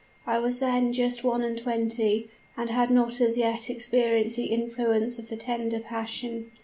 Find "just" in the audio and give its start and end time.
0.93-1.23